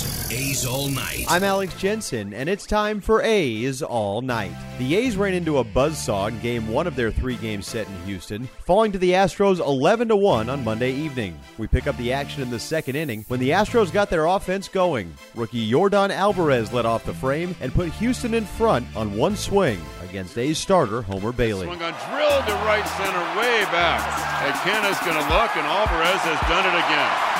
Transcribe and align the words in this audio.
Here 0.00 0.32
is 0.32 0.32
A's 0.32 0.66
All 0.66 0.88
Night. 0.88 1.24
I'm 1.28 1.42
Alex 1.42 1.74
Jensen, 1.74 2.32
and 2.32 2.48
it's 2.48 2.66
time 2.66 3.00
for 3.00 3.22
A's 3.22 3.82
All 3.82 4.22
Night. 4.22 4.52
The 4.78 4.94
A's 4.96 5.16
ran 5.16 5.34
into 5.34 5.58
a 5.58 5.64
buzzsaw 5.64 6.28
in 6.28 6.38
game 6.40 6.68
one 6.68 6.86
of 6.86 6.94
their 6.94 7.10
three 7.10 7.36
game 7.36 7.62
set 7.62 7.86
in 7.88 7.94
Houston, 8.04 8.46
falling 8.64 8.92
to 8.92 8.98
the 8.98 9.12
Astros 9.12 9.58
11 9.60 10.08
1 10.08 10.48
on 10.48 10.64
Monday 10.64 10.92
evening. 10.92 11.38
We 11.56 11.66
pick 11.66 11.86
up 11.86 11.96
the 11.96 12.12
action 12.12 12.42
in 12.42 12.50
the 12.50 12.58
second 12.58 12.96
inning 12.96 13.24
when 13.28 13.40
the 13.40 13.50
Astros 13.50 13.92
got 13.92 14.10
their 14.10 14.26
offense 14.26 14.68
going. 14.68 15.14
Rookie 15.34 15.68
Yordan 15.68 16.10
Alvarez 16.10 16.72
led 16.72 16.86
off 16.86 17.04
the 17.04 17.14
frame 17.14 17.56
and 17.60 17.74
put 17.74 17.88
Houston 17.92 18.34
in 18.34 18.44
front 18.44 18.86
on 18.94 19.16
one 19.16 19.36
swing 19.36 19.80
against 20.08 20.38
A's 20.38 20.58
starter 20.58 21.02
Homer 21.02 21.32
Bailey. 21.32 21.66
Swung 21.66 21.82
on 21.82 21.94
drilled 22.10 22.46
to 22.46 22.54
right 22.66 22.86
center, 22.98 23.40
way 23.40 23.64
back. 23.72 24.00
And 24.44 24.54
Canha's 24.60 24.98
going 25.00 25.16
to 25.16 25.28
look, 25.34 25.56
and 25.56 25.66
Alvarez 25.66 26.20
has 26.22 26.40
done 26.48 26.66
it 26.66 26.76
again. 26.76 27.38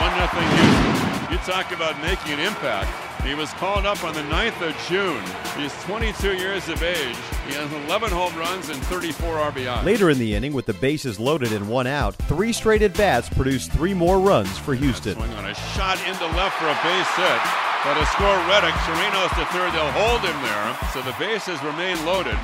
One 0.00 0.18
nothing 0.18 0.48
Houston. 0.48 1.07
You 1.30 1.36
talk 1.38 1.72
about 1.72 2.00
making 2.00 2.32
an 2.32 2.40
impact. 2.40 2.88
He 3.22 3.34
was 3.34 3.52
called 3.54 3.84
up 3.84 4.02
on 4.02 4.14
the 4.14 4.22
9th 4.22 4.62
of 4.66 4.74
June. 4.88 5.22
He's 5.60 5.74
22 5.84 6.38
years 6.38 6.68
of 6.70 6.82
age. 6.82 7.16
He 7.46 7.52
has 7.52 7.70
11 7.84 8.10
home 8.10 8.34
runs 8.34 8.70
and 8.70 8.80
34 8.84 9.36
RBI. 9.52 9.84
Later 9.84 10.08
in 10.08 10.18
the 10.18 10.34
inning, 10.34 10.54
with 10.54 10.64
the 10.64 10.72
bases 10.72 11.20
loaded 11.20 11.52
and 11.52 11.68
one 11.68 11.86
out, 11.86 12.14
three 12.14 12.50
straight 12.52 12.80
at 12.80 12.96
bats 12.96 13.28
produced 13.28 13.70
three 13.72 13.92
more 13.92 14.18
runs 14.18 14.56
for 14.56 14.74
Houston. 14.74 15.16
Swing 15.16 15.34
on 15.34 15.44
a 15.44 15.54
shot 15.76 15.98
into 16.08 16.24
left 16.32 16.56
for 16.56 16.64
a 16.64 16.78
base 16.82 17.12
hit. 17.16 17.40
But 17.84 18.00
to 18.00 18.06
score 18.06 18.36
Reddick, 18.48 18.74
Chirinos 18.88 19.28
to 19.36 19.44
third, 19.52 19.72
they'll 19.74 19.92
hold 19.92 20.22
him 20.22 20.40
there. 20.42 20.78
So 20.94 21.02
the 21.02 21.14
bases 21.18 21.62
remain 21.62 22.02
loaded. 22.06 22.38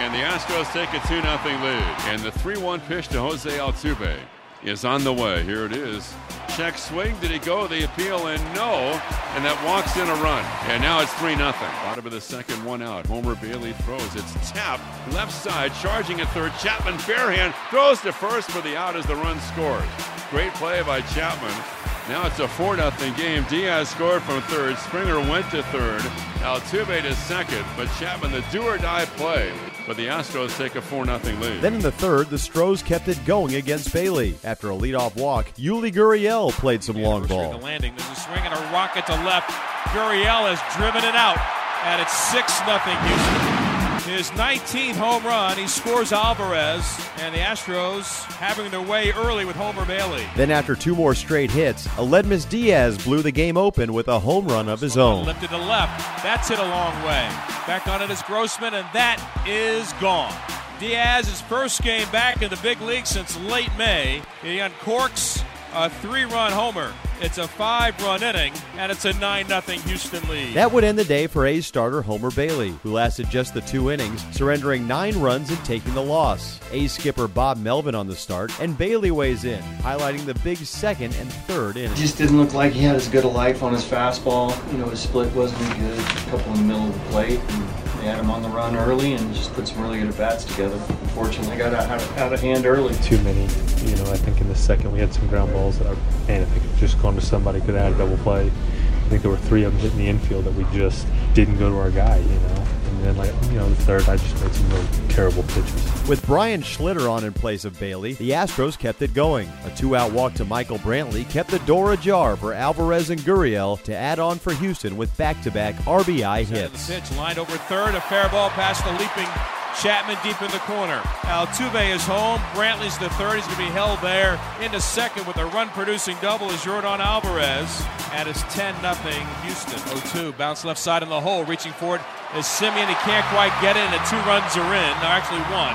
And 0.00 0.14
the 0.14 0.20
Astros 0.20 0.72
take 0.72 0.88
a 0.94 1.06
2 1.06 1.20
0 1.20 1.62
lead. 1.62 1.84
And 2.08 2.22
the 2.22 2.32
3 2.32 2.56
1 2.56 2.80
pitch 2.80 3.08
to 3.08 3.20
Jose 3.20 3.50
Altuve 3.58 4.18
is 4.64 4.84
on 4.84 5.04
the 5.04 5.12
way. 5.12 5.42
Here 5.42 5.66
it 5.66 5.72
is. 5.72 6.14
Check 6.56 6.76
swing. 6.76 7.16
Did 7.20 7.30
he 7.30 7.38
go 7.38 7.66
the 7.66 7.84
appeal? 7.84 8.26
And 8.26 8.42
no. 8.54 9.00
And 9.34 9.44
that 9.44 9.58
walks 9.64 9.96
in 9.96 10.06
a 10.06 10.14
run. 10.22 10.44
And 10.68 10.82
now 10.82 11.00
it's 11.00 11.12
3 11.14 11.34
0. 11.34 11.52
Bottom 11.52 12.04
of 12.04 12.12
the 12.12 12.20
second, 12.20 12.62
one 12.62 12.82
out. 12.82 13.06
Homer 13.06 13.34
Bailey 13.36 13.72
throws. 13.84 14.14
It's 14.14 14.50
tapped. 14.50 14.82
Left 15.14 15.32
side, 15.32 15.72
charging 15.80 16.20
at 16.20 16.28
third. 16.28 16.52
Chapman, 16.60 16.98
fair 16.98 17.32
hand, 17.32 17.54
throws 17.70 18.02
to 18.02 18.12
first 18.12 18.50
for 18.50 18.60
the 18.60 18.76
out 18.76 18.96
as 18.96 19.06
the 19.06 19.16
run 19.16 19.40
scores. 19.40 19.88
Great 20.30 20.52
play 20.54 20.82
by 20.82 21.00
Chapman. 21.00 21.81
Now 22.08 22.26
it's 22.26 22.40
a 22.40 22.48
4 22.48 22.76
0 22.76 22.90
game. 23.16 23.44
Diaz 23.48 23.88
scored 23.88 24.22
from 24.22 24.42
third. 24.42 24.76
Springer 24.78 25.20
went 25.20 25.48
to 25.50 25.62
third. 25.64 26.00
Altuve 26.42 27.02
to 27.02 27.14
second. 27.14 27.64
But 27.76 27.86
Chapman, 27.98 28.32
the 28.32 28.44
do 28.50 28.62
or 28.62 28.76
die 28.76 29.04
play. 29.04 29.52
But 29.86 29.96
the 29.96 30.06
Astros 30.06 30.56
take 30.58 30.74
a 30.74 30.82
4 30.82 31.04
0 31.04 31.18
lead. 31.40 31.60
Then 31.60 31.74
in 31.74 31.80
the 31.80 31.92
third, 31.92 32.28
the 32.28 32.38
Stros 32.38 32.82
kept 32.82 33.06
it 33.06 33.24
going 33.24 33.54
against 33.54 33.92
Bailey. 33.92 34.36
After 34.42 34.70
a 34.70 34.74
leadoff 34.74 35.14
walk, 35.14 35.46
Yuli 35.54 35.92
Gurriel 35.92 36.50
played 36.50 36.82
some 36.82 36.96
long 36.96 37.26
ball. 37.26 37.52
The 37.52 37.58
landing. 37.58 37.94
There's 37.96 38.10
a 38.10 38.20
swing 38.20 38.40
and 38.40 38.54
a 38.54 38.72
rocket 38.72 39.06
to 39.06 39.14
left. 39.24 39.50
Gurriel 39.94 40.52
has 40.52 40.76
driven 40.76 41.04
it 41.08 41.14
out. 41.14 41.38
And 41.84 42.00
it's 42.02 42.12
6 42.12 42.58
0 42.58 42.78
Houston. 42.78 43.61
His 44.00 44.30
19th 44.30 44.96
home 44.96 45.24
run, 45.24 45.56
he 45.56 45.68
scores 45.68 46.12
Alvarez, 46.12 46.84
and 47.18 47.34
the 47.34 47.38
Astros 47.38 48.24
having 48.32 48.70
their 48.70 48.82
way 48.82 49.12
early 49.12 49.44
with 49.44 49.56
Homer 49.56 49.84
Bailey. 49.84 50.24
Then, 50.36 50.50
after 50.50 50.74
two 50.74 50.96
more 50.96 51.14
straight 51.14 51.50
hits, 51.50 51.86
Aledmys 51.88 52.48
Diaz 52.48 52.98
blew 53.02 53.22
the 53.22 53.30
game 53.30 53.56
open 53.56 53.92
with 53.92 54.08
a 54.08 54.18
home 54.18 54.46
run 54.48 54.68
of 54.68 54.80
his 54.80 54.98
own. 54.98 55.24
Lifted 55.24 55.50
to 55.50 55.56
left. 55.56 56.22
That's 56.22 56.48
hit 56.48 56.58
a 56.58 56.62
long 56.62 56.94
way. 57.04 57.28
Back 57.66 57.86
on 57.86 58.02
it 58.02 58.10
is 58.10 58.22
Grossman, 58.22 58.74
and 58.74 58.86
that 58.92 59.18
is 59.46 59.92
gone. 59.94 60.34
Diaz's 60.80 61.40
first 61.42 61.82
game 61.82 62.08
back 62.10 62.42
in 62.42 62.50
the 62.50 62.56
big 62.56 62.80
league 62.80 63.06
since 63.06 63.38
late 63.40 63.70
May. 63.78 64.20
He 64.42 64.56
uncorks 64.58 65.44
a 65.74 65.88
three 65.88 66.24
run 66.24 66.50
homer. 66.50 66.92
It's 67.24 67.38
a 67.38 67.46
five 67.46 68.02
run 68.02 68.20
inning, 68.24 68.52
and 68.74 68.90
it's 68.90 69.04
a 69.04 69.12
9 69.12 69.46
0 69.46 69.60
Houston 69.60 70.28
lead. 70.28 70.54
That 70.54 70.72
would 70.72 70.82
end 70.82 70.98
the 70.98 71.04
day 71.04 71.28
for 71.28 71.46
A's 71.46 71.64
starter 71.64 72.02
Homer 72.02 72.32
Bailey, 72.32 72.70
who 72.82 72.92
lasted 72.92 73.30
just 73.30 73.54
the 73.54 73.60
two 73.60 73.92
innings, 73.92 74.24
surrendering 74.32 74.88
nine 74.88 75.16
runs 75.20 75.48
and 75.48 75.64
taking 75.64 75.94
the 75.94 76.02
loss. 76.02 76.58
A's 76.72 76.90
skipper 76.90 77.28
Bob 77.28 77.58
Melvin 77.58 77.94
on 77.94 78.08
the 78.08 78.16
start, 78.16 78.50
and 78.60 78.76
Bailey 78.76 79.12
weighs 79.12 79.44
in, 79.44 79.62
highlighting 79.82 80.24
the 80.24 80.34
big 80.40 80.58
second 80.58 81.14
and 81.14 81.32
third 81.32 81.76
innings. 81.76 82.00
Just 82.00 82.18
didn't 82.18 82.38
look 82.38 82.54
like 82.54 82.72
he 82.72 82.80
had 82.80 82.96
as 82.96 83.06
good 83.06 83.22
a 83.22 83.28
life 83.28 83.62
on 83.62 83.72
his 83.72 83.84
fastball. 83.84 84.50
You 84.72 84.78
know, 84.78 84.86
his 84.86 84.98
split 84.98 85.32
wasn't 85.32 85.62
as 85.62 85.74
good. 85.78 85.98
A 86.00 86.30
couple 86.30 86.52
in 86.54 86.58
the 86.66 86.74
middle 86.74 86.88
of 86.88 86.92
the 86.92 87.10
plate. 87.10 87.38
And 87.38 88.00
they 88.00 88.06
had 88.06 88.18
him 88.18 88.32
on 88.32 88.42
the 88.42 88.48
run 88.48 88.74
early 88.74 89.12
and 89.12 89.32
just 89.32 89.52
put 89.52 89.68
some 89.68 89.80
really 89.80 90.00
good 90.00 90.08
at 90.08 90.18
bats 90.18 90.44
together. 90.44 90.76
Unfortunately, 91.12 91.58
got 91.58 91.74
out, 91.74 92.00
out 92.16 92.32
of 92.32 92.40
hand 92.40 92.64
early. 92.64 92.94
Too 92.96 93.18
many. 93.18 93.42
You 93.42 93.96
know, 93.96 94.10
I 94.10 94.16
think 94.16 94.40
in 94.40 94.48
the 94.48 94.54
second 94.54 94.92
we 94.92 94.98
had 94.98 95.12
some 95.12 95.28
ground 95.28 95.52
balls 95.52 95.78
that, 95.78 95.86
I, 95.86 95.94
man, 96.26 96.40
if 96.40 96.56
it 96.56 96.60
could 96.60 96.78
just 96.78 97.00
gone 97.02 97.14
to 97.16 97.20
somebody, 97.20 97.60
could 97.60 97.74
have 97.74 97.84
had 97.84 97.92
a 97.92 97.98
double 97.98 98.16
play. 98.22 98.46
I 98.46 99.08
think 99.10 99.20
there 99.20 99.30
were 99.30 99.36
three 99.36 99.64
of 99.64 99.74
them 99.74 99.82
hitting 99.82 99.98
the 99.98 100.08
infield 100.08 100.46
that 100.46 100.54
we 100.54 100.64
just 100.74 101.06
didn't 101.34 101.58
go 101.58 101.68
to 101.68 101.76
our 101.76 101.90
guy, 101.90 102.16
you 102.16 102.24
know. 102.24 102.64
And 102.86 103.04
then, 103.04 103.16
like, 103.18 103.30
you 103.50 103.58
know, 103.58 103.68
the 103.68 103.76
third, 103.82 104.08
I 104.08 104.16
just 104.16 104.42
made 104.42 104.54
some 104.54 104.70
really 104.70 104.86
terrible 105.10 105.42
pitches. 105.42 106.08
With 106.08 106.24
Brian 106.24 106.62
Schlitter 106.62 107.10
on 107.10 107.24
in 107.24 107.34
place 107.34 107.66
of 107.66 107.78
Bailey, 107.78 108.14
the 108.14 108.30
Astros 108.30 108.78
kept 108.78 109.02
it 109.02 109.12
going. 109.12 109.52
A 109.66 109.70
two 109.76 109.94
out 109.94 110.12
walk 110.12 110.32
to 110.34 110.46
Michael 110.46 110.78
Brantley 110.78 111.28
kept 111.28 111.50
the 111.50 111.58
door 111.60 111.92
ajar 111.92 112.36
for 112.36 112.54
Alvarez 112.54 113.10
and 113.10 113.20
Gurriel 113.20 113.82
to 113.82 113.94
add 113.94 114.18
on 114.18 114.38
for 114.38 114.54
Houston 114.54 114.96
with 114.96 115.14
back 115.18 115.42
to 115.42 115.50
back 115.50 115.74
RBI 115.84 116.46
hits. 116.46 116.86
The 116.86 116.94
pitch 116.94 117.12
lined 117.18 117.38
over 117.38 117.52
third, 117.52 117.94
a 117.96 118.00
fair 118.00 118.30
ball 118.30 118.48
past 118.48 118.82
the 118.86 118.92
leaping 118.92 119.61
Chapman 119.80 120.18
deep 120.22 120.40
in 120.42 120.50
the 120.50 120.58
corner. 120.58 120.98
Altuve 121.24 121.94
is 121.94 122.04
home. 122.04 122.38
Brantley's 122.52 122.98
the 122.98 123.08
third. 123.10 123.36
He's 123.36 123.46
going 123.46 123.56
to 123.56 123.64
be 123.64 123.70
held 123.70 123.98
there 124.00 124.38
into 124.60 124.80
second 124.80 125.26
with 125.26 125.38
a 125.38 125.46
run 125.46 125.68
producing 125.70 126.16
double 126.20 126.50
is 126.50 126.60
Yordan 126.60 126.98
Alvarez. 126.98 127.82
And 128.12 128.28
it's 128.28 128.42
10 128.54 128.74
0 128.80 128.94
Houston. 129.42 129.78
0 130.12 130.30
2. 130.30 130.32
Bounce 130.34 130.64
left 130.64 130.78
side 130.78 131.02
in 131.02 131.08
the 131.08 131.20
hole. 131.20 131.44
Reaching 131.44 131.72
for 131.72 131.96
it 131.96 132.02
is 132.36 132.44
Semien. 132.44 132.86
He 132.86 132.94
can't 133.06 133.24
quite 133.26 133.52
get 133.62 133.76
it, 133.76 133.80
and 133.80 133.94
the 133.94 134.04
two 134.10 134.20
runs 134.28 134.56
are 134.56 134.74
in. 134.74 134.94
Actually, 135.00 135.40
one. 135.48 135.74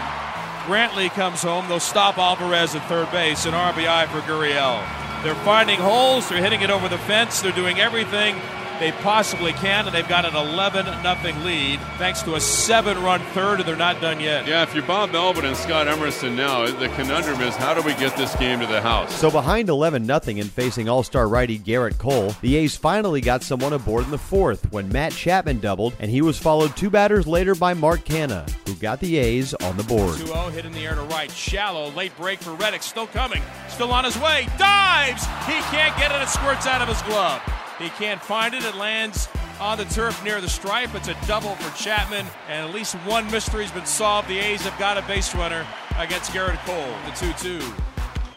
Brantley 0.69 1.09
comes 1.09 1.41
home. 1.41 1.68
They'll 1.68 1.80
stop 1.80 2.18
Alvarez 2.18 2.75
at 2.75 2.88
third 2.88 3.12
base. 3.12 3.46
An 3.46 3.53
RBI 3.53 4.07
for 4.07 4.19
Gurriel. 4.22 4.84
They're 5.24 5.36
finding 5.44 5.80
holes. 5.80 6.30
They're 6.30 6.41
hitting 6.41 6.62
it 6.62 6.69
over 6.69 6.88
the 6.88 7.00
fence. 7.00 7.41
They're 7.41 7.52
doing 7.52 7.80
everything 7.80 8.36
they 8.80 8.92
possibly 8.92 9.54
can, 9.54 9.86
and 9.86 9.96
they've 9.96 10.08
got 10.08 10.26
an 10.26 10.36
11 10.36 10.86
nothing 11.04 11.44
lead 11.44 11.80
thanks 11.98 12.22
to 12.24 12.36
a 12.36 12.40
seven 12.40 13.02
run 13.04 13.20
third, 13.34 13.60
and 13.60 13.68
they're 13.68 13.76
not 13.76 14.02
done 14.02 14.20
yet. 14.20 14.48
Yeah, 14.48 14.64
if 14.64 14.74
you're 14.74 14.84
Bob 14.84 15.12
Melvin 15.12 15.46
and 15.46 15.57
Scott 15.57 15.88
Emerson 15.88 16.36
now, 16.36 16.66
the 16.66 16.90
conundrum 16.90 17.42
is 17.42 17.56
how 17.56 17.74
do 17.74 17.81
we 17.81 17.94
get 17.96 18.16
this 18.18 18.36
game 18.36 18.60
to 18.60 18.66
the 18.66 18.81
house? 18.81 19.13
So 19.16 19.31
behind 19.31 19.69
11 19.69 20.06
nothing 20.06 20.40
and 20.40 20.50
facing 20.50 20.90
all 20.90 21.04
star 21.04 21.28
righty 21.28 21.60
Gerrit 21.60 21.98
Cole, 21.98 22.36
the 22.42 22.56
A's 22.57 22.75
finally 22.75 23.22
got 23.22 23.44
someone 23.44 23.74
aboard 23.74 24.06
in 24.06 24.12
the 24.12 24.18
fourth 24.18 24.72
when 24.72 24.90
Matt 24.90 25.13
Chapman 25.13 25.60
doubled, 25.60 25.94
and 26.00 26.12
he 26.12 26.22
was 26.22 26.38
followed 26.38 26.75
two 26.75 26.90
batters 26.90 27.28
later 27.28 27.56
by 27.56 27.74
Mark 27.74 28.01
Canha, 28.01 28.50
who 28.68 28.75
got 28.75 29.00
the 29.00 29.18
A's 29.18 29.54
on 29.56 29.78
the 29.78 29.84
board. 29.84 30.18
2 30.18 30.28
0 30.28 30.50
hit 30.50 30.66
in 30.66 30.72
the 30.72 30.86
air 30.86 30.96
to 30.96 31.01
right. 31.04 31.31
Shallow, 31.31 31.92
late 31.92 32.16
break 32.18 32.40
for 32.40 32.54
Reddick, 32.54 32.84
still 32.84 33.07
coming, 33.07 33.42
still 33.68 33.92
on 33.92 34.04
his 34.04 34.18
way. 34.19 34.48
Dives! 34.57 35.25
He 35.46 35.60
can't 35.72 35.98
get 35.98 36.12
it, 36.12 36.22
it 36.22 36.30
squirts 36.30 36.68
out 36.68 36.81
of 36.81 36.88
his 36.88 37.01
glove. 37.04 37.42
He 37.79 37.89
can't 37.89 38.21
find 38.21 38.53
it. 38.53 38.63
It 38.63 38.75
lands 38.75 39.27
on 39.59 39.77
the 39.77 39.85
turf 39.85 40.24
near 40.24 40.41
the 40.41 40.50
stripe. 40.50 40.94
It's 40.95 41.07
a 41.07 41.18
double 41.27 41.56
for 41.56 41.77
Chapman, 41.77 42.25
and 42.50 42.68
at 42.68 42.74
least 42.74 42.95
one 43.06 43.29
mystery's 43.31 43.71
been 43.71 43.85
solved. 43.85 44.27
The 44.27 44.39
A's 44.39 44.62
have 44.62 44.77
got 44.79 44.97
a 44.97 45.01
base 45.03 45.33
runner 45.35 45.65
against 45.97 46.31
Gerrit 46.31 46.57
Cole. 46.65 46.95
The 47.06 47.33
2 47.33 47.59
2. 47.59 47.74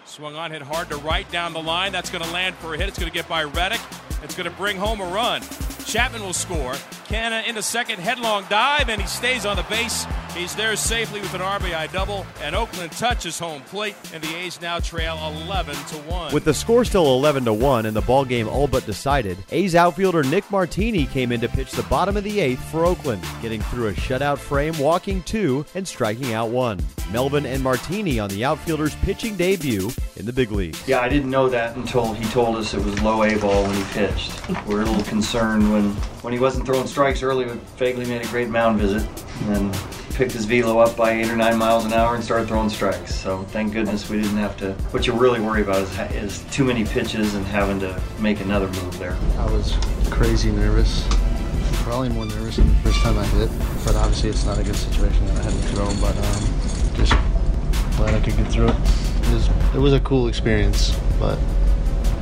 Swung 0.05 0.35
on, 0.35 0.51
hit 0.51 0.63
hard 0.63 0.89
to 0.91 0.97
right 0.97 1.31
down 1.31 1.53
the 1.53 1.63
line. 1.63 1.93
That's 1.93 2.11
going 2.11 2.25
to 2.25 2.31
land 2.33 2.57
for 2.57 2.75
a 2.75 2.77
hit. 2.77 2.89
It's 2.89 2.99
going 2.99 3.11
to 3.11 3.17
get 3.17 3.29
by 3.29 3.45
Reddick. 3.45 3.81
It's 4.23 4.35
going 4.35 4.51
to 4.51 4.57
bring 4.57 4.77
home 4.77 5.01
a 5.01 5.07
run. 5.07 5.43
Chapman 5.85 6.23
will 6.23 6.33
score. 6.33 6.73
Canha 7.09 7.43
in 7.43 7.51
into 7.51 7.63
second, 7.63 8.01
headlong 8.01 8.45
dive, 8.49 8.89
and 8.89 9.01
he 9.01 9.07
stays 9.07 9.47
on 9.47 9.57
the 9.57 9.63
base 9.65 10.07
He's 10.35 10.55
there 10.55 10.75
safely 10.77 11.21
with 11.21 11.35
an 11.35 11.41
RBI 11.41 11.93
double, 11.93 12.25
and 12.41 12.55
Oakland 12.55 12.93
touches 12.93 13.39
home 13.39 13.63
plate, 13.63 13.97
and 14.15 14.23
the 14.23 14.35
A's 14.37 14.61
now 14.61 14.79
trail 14.79 15.19
11 15.45 15.75
to 15.75 15.97
1. 15.97 16.33
With 16.33 16.45
the 16.45 16.55
score 16.55 16.85
still 16.85 17.07
11 17.15 17.45
to 17.47 17.53
1 17.53 17.85
and 17.85 17.97
the 17.97 18.01
ball 18.01 18.25
game 18.25 18.49
all 18.49 18.69
but 18.69 18.87
decided, 18.87 19.37
A's 19.51 19.75
outfielder 19.75 20.23
Nick 20.23 20.49
Martini 20.51 21.07
came 21.07 21.33
in 21.33 21.41
to 21.41 21.49
pitch 21.49 21.73
the 21.73 21.83
bottom 21.85 22.17
of 22.17 22.23
the 22.23 22.39
8th 22.39 22.59
for 22.71 22.87
Oakland, 22.87 23.23
getting 23.43 23.61
through 23.61 23.89
a 23.89 23.93
shutout 23.93 24.39
frame, 24.39 24.79
walking 24.79 25.21
2 25.25 25.67
and 25.75 25.87
striking 25.87 26.33
out 26.33 26.51
1. 26.51 26.79
Melvin 27.11 27.45
and 27.45 27.63
Martini 27.63 28.21
on 28.21 28.31
the 28.31 28.45
outfielder's 28.45 28.95
pitching 28.97 29.37
debut 29.37 29.91
in 30.17 30.27
the 30.27 30.33
big 30.33 30.53
leagues. 30.53 30.87
Yeah, 30.87 31.01
I 31.01 31.09
didn't 31.09 31.31
know 31.31 31.49
that 31.49 31.77
until 31.77 32.15
he 32.15 32.25
told 32.27 32.57
us 32.57 32.73
it 32.73 32.85
was 32.85 33.01
low 33.03 33.25
A 33.25 33.37
ball 33.37 33.65
when 33.65 33.75
he 33.75 33.85
pitched. 33.93 34.49
We 34.67 34.75
were 34.75 34.83
a 34.83 34.85
little 34.85 35.03
concerned 35.03 35.73
when, 35.73 35.91
when 36.23 36.33
he 36.33 36.39
wasn't 36.39 36.67
throwing 36.67 36.87
strikes 36.87 37.25
early, 37.25 37.47
but 37.47 37.59
Phegley 37.77 38.07
made 38.07 38.25
a 38.25 38.29
great 38.29 38.49
mound 38.49 38.79
visit 38.79 39.03
and 39.41 39.57
then 39.57 39.73
picked 40.21 40.33
his 40.33 40.45
velo 40.45 40.79
up 40.81 40.95
by 40.99 41.13
eight 41.13 41.31
or 41.31 41.37
nine 41.37 41.57
miles 41.57 41.87
an 41.87 41.95
hour 41.95 42.15
and 42.15 42.23
started 42.23 42.47
throwing 42.47 42.69
strikes. 42.69 43.15
So 43.15 43.43
thank 43.45 43.73
goodness 43.73 44.11
we 44.11 44.21
didn't 44.21 44.37
have 44.37 44.55
to. 44.59 44.75
What 44.91 45.07
you 45.07 45.15
really 45.15 45.41
worry 45.41 45.63
about 45.63 45.81
is, 45.81 45.99
is 46.13 46.45
too 46.53 46.63
many 46.63 46.85
pitches 46.85 47.35
and 47.35 47.47
having 47.47 47.81
to 47.81 47.99
make 48.19 48.41
another 48.41 48.67
move 48.67 48.99
there. 48.99 49.17
I 49.39 49.47
was 49.47 49.75
crazy 50.11 50.51
nervous. 50.51 51.07
Probably 51.85 52.11
more 52.11 52.27
nervous 52.27 52.57
than 52.57 52.69
the 52.69 52.75
first 52.81 53.01
time 53.01 53.17
I 53.17 53.25
hit, 53.29 53.49
but 53.87 53.97
obviously 53.97 54.29
it's 54.29 54.45
not 54.45 54.59
a 54.59 54.63
good 54.63 54.77
situation 54.77 55.25
that 55.25 55.39
I 55.39 55.43
had 55.45 55.53
to 55.53 55.69
throw. 55.69 55.87
But 56.03 56.15
um, 56.19 56.97
just 56.97 57.15
glad 57.97 58.13
I 58.13 58.21
could 58.21 58.37
get 58.37 58.53
through 58.53 58.69
it. 58.69 58.77
It 58.77 59.33
was, 59.33 59.49
it 59.75 59.79
was 59.79 59.95
a 59.95 60.01
cool 60.01 60.29
experience, 60.29 60.95
but 61.19 61.39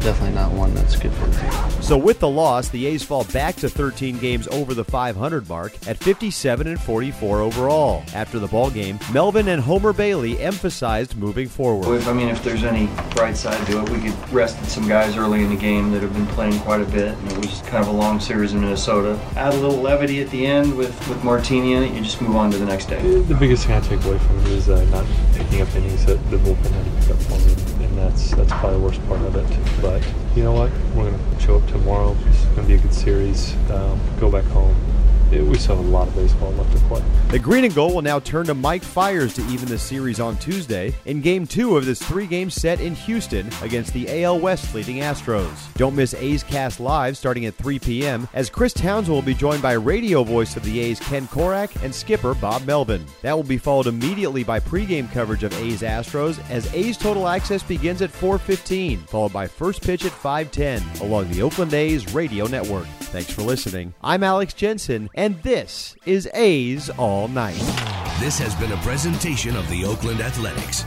definitely 0.00 0.34
not 0.34 0.52
one 0.52 0.74
that's 0.74 0.96
good 0.96 1.12
for 1.12 1.26
the 1.26 1.38
team. 1.38 1.82
So 1.82 1.96
with 1.96 2.20
the 2.20 2.28
loss, 2.28 2.68
the 2.68 2.86
A's 2.86 3.02
fall 3.02 3.24
back 3.24 3.56
to 3.56 3.68
13 3.68 4.18
games 4.18 4.48
over 4.48 4.74
the 4.74 4.84
500 4.84 5.48
mark 5.48 5.74
at 5.86 5.96
57 5.96 6.66
and 6.66 6.80
44 6.80 7.40
overall. 7.40 8.04
After 8.14 8.38
the 8.38 8.48
ball 8.48 8.70
game, 8.70 8.98
Melvin 9.12 9.48
and 9.48 9.62
Homer 9.62 9.92
Bailey 9.92 10.38
emphasized 10.38 11.16
moving 11.16 11.48
forward. 11.48 11.94
If, 11.94 12.08
I 12.08 12.12
mean, 12.12 12.28
if 12.28 12.42
there's 12.42 12.64
any 12.64 12.86
bright 13.14 13.36
side 13.36 13.64
to 13.68 13.82
it, 13.82 13.88
we 13.90 14.00
could 14.00 14.32
rested 14.32 14.66
some 14.66 14.88
guys 14.88 15.16
early 15.16 15.42
in 15.42 15.50
the 15.50 15.56
game 15.56 15.90
that 15.92 16.02
have 16.02 16.12
been 16.12 16.26
playing 16.28 16.58
quite 16.60 16.80
a 16.80 16.86
bit, 16.86 17.16
and 17.16 17.32
it 17.32 17.38
was 17.38 17.60
kind 17.62 17.82
of 17.82 17.88
a 17.88 17.92
long 17.92 18.20
series 18.20 18.52
in 18.52 18.60
Minnesota. 18.60 19.18
Add 19.36 19.54
a 19.54 19.56
little 19.56 19.80
levity 19.80 20.20
at 20.20 20.30
the 20.30 20.46
end 20.46 20.76
with, 20.76 20.96
with 21.08 21.22
Martini 21.24 21.74
in 21.74 21.82
it, 21.82 21.94
you 21.94 22.02
just 22.02 22.20
move 22.20 22.36
on 22.36 22.50
to 22.50 22.58
the 22.58 22.66
next 22.66 22.86
day. 22.86 23.00
The 23.22 23.34
biggest 23.34 23.66
thing 23.66 23.76
I 23.76 23.80
take 23.80 24.04
away 24.04 24.18
from 24.18 24.38
it 24.40 24.48
is 24.48 24.68
uh, 24.68 24.84
not 24.86 25.06
picking 25.34 25.62
up 25.62 25.74
innings 25.74 26.04
that 26.06 26.16
the 26.30 26.36
bullpen 26.36 26.70
had 26.70 26.84
to 26.84 26.90
pick 27.00 27.10
up 27.10 27.22
for 27.22 27.38
me, 27.46 27.52
and 27.52 27.77
that's 27.98 28.34
that's 28.34 28.52
probably 28.52 28.78
the 28.78 28.84
worst 28.84 29.06
part 29.06 29.20
of 29.22 29.36
it. 29.36 29.82
But 29.82 30.02
you 30.36 30.44
know 30.44 30.52
what? 30.52 30.70
We're 30.94 31.10
gonna 31.10 31.40
show 31.40 31.56
up 31.56 31.66
tomorrow. 31.68 32.16
It's 32.26 32.44
gonna 32.46 32.68
be 32.68 32.74
a 32.74 32.78
good 32.78 32.94
series. 32.94 33.54
Um, 33.70 34.00
go 34.18 34.30
back 34.30 34.44
home. 34.46 34.76
It, 35.32 35.42
we 35.42 35.58
still 35.58 35.76
have 35.76 35.84
a 35.84 35.88
lot 35.88 36.08
of 36.08 36.14
baseball 36.14 36.52
left 36.52 36.74
The 36.88 37.38
green 37.38 37.64
and 37.64 37.74
gold 37.74 37.94
will 37.94 38.02
now 38.02 38.20
turn 38.20 38.46
to 38.46 38.54
Mike 38.54 38.82
Fiers 38.82 39.34
to 39.34 39.42
even 39.48 39.68
the 39.68 39.78
series 39.78 40.18
on 40.18 40.38
Tuesday 40.38 40.94
in 41.04 41.20
game 41.20 41.46
two 41.46 41.76
of 41.76 41.84
this 41.84 42.02
three 42.02 42.26
game 42.26 42.48
set 42.48 42.80
in 42.80 42.94
Houston 42.94 43.50
against 43.60 43.92
the 43.92 44.22
AL 44.22 44.40
West 44.40 44.74
leading 44.74 44.96
Astros. 44.96 45.72
Don't 45.74 45.94
miss 45.94 46.14
A's 46.14 46.42
Cast 46.42 46.80
Live 46.80 47.18
starting 47.18 47.44
at 47.44 47.54
3 47.56 47.78
p.m. 47.80 48.26
as 48.32 48.48
Chris 48.48 48.72
Townsend 48.72 49.14
will 49.14 49.20
be 49.20 49.34
joined 49.34 49.60
by 49.60 49.72
radio 49.72 50.24
voice 50.24 50.56
of 50.56 50.64
the 50.64 50.80
A's 50.80 51.00
Ken 51.00 51.28
Korach 51.28 51.82
and 51.82 51.94
skipper 51.94 52.32
Bob 52.34 52.64
Melvin. 52.64 53.04
That 53.20 53.34
will 53.34 53.42
be 53.42 53.58
followed 53.58 53.88
immediately 53.88 54.42
by 54.42 54.58
pregame 54.58 55.12
coverage 55.12 55.44
of 55.44 55.52
A's 55.60 55.82
Astros 55.82 56.40
as 56.48 56.72
A's 56.74 56.96
Total 56.96 57.28
Access 57.28 57.62
begins 57.62 58.00
at 58.00 58.10
4:15, 58.10 59.00
followed 59.06 59.34
by 59.34 59.46
first 59.46 59.82
pitch 59.82 60.06
at 60.06 60.12
5:10 60.12 60.82
along 61.02 61.28
the 61.30 61.42
Oakland 61.42 61.74
A's 61.74 62.14
radio 62.14 62.46
network. 62.46 62.86
Thanks 63.00 63.30
for 63.32 63.42
listening. 63.42 63.94
I'm 64.02 64.22
Alex 64.22 64.52
Jensen, 64.52 65.08
and 65.14 65.42
this 65.42 65.96
is 66.04 66.28
All 66.96 67.26
Night. 67.26 67.58
This 68.20 68.38
has 68.38 68.54
been 68.54 68.70
a 68.70 68.76
presentation 68.78 69.56
of 69.56 69.68
the 69.68 69.84
Oakland 69.84 70.20
Athletics. 70.20 70.84